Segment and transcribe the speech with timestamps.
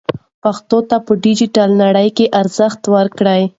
[0.43, 3.41] پښتو ته په ډیجیټل نړۍ کې ارزښت ورکړئ.